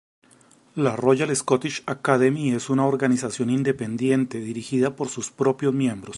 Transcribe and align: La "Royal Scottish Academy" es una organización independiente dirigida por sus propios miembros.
La 0.73 0.95
"Royal 0.95 1.35
Scottish 1.35 1.83
Academy" 1.85 2.53
es 2.53 2.71
una 2.71 2.87
organización 2.87 3.51
independiente 3.51 4.39
dirigida 4.39 4.95
por 4.95 5.09
sus 5.09 5.29
propios 5.29 5.75
miembros. 5.75 6.09